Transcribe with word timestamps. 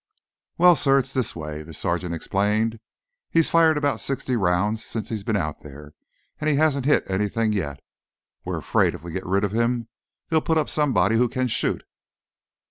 "Well, 0.57 0.75
sir, 0.75 0.97
it's 0.97 1.13
this 1.13 1.35
way," 1.35 1.61
the 1.61 1.75
sergeant 1.75 2.15
explained. 2.15 2.79
"He's 3.29 3.51
fired 3.51 3.77
about 3.77 3.99
sixty 3.99 4.35
rounds 4.35 4.83
since 4.83 5.09
he's 5.09 5.23
been 5.23 5.37
out 5.37 5.61
there, 5.61 5.93
and 6.39 6.49
he 6.49 6.55
hasn't 6.55 6.87
hit 6.87 7.03
anything 7.07 7.53
yet. 7.53 7.81
We're 8.43 8.57
afraid 8.57 8.95
if 8.95 9.03
we 9.03 9.11
get 9.11 9.27
rid 9.27 9.43
of 9.43 9.51
him 9.51 9.89
they'll 10.29 10.41
put 10.41 10.57
up 10.57 10.69
somebody 10.69 11.17
who 11.17 11.29
can 11.29 11.47
shoot." 11.47 11.83